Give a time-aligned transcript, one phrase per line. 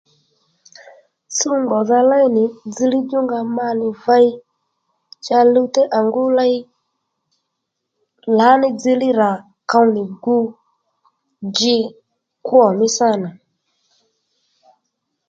[1.35, 4.27] Tsúw ngbòdha léy nì dzilíy djúnga ma nì vey
[5.25, 6.55] cha luwtey à ngú ley
[8.37, 9.31] lǎní dziliy rà
[9.69, 10.37] kow nì gu
[11.53, 11.77] dji
[12.45, 13.29] kwô mí sâ nà